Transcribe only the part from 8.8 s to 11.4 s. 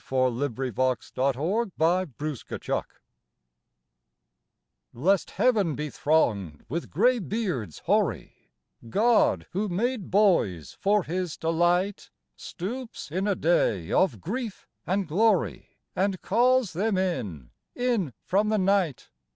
God, who made boys for His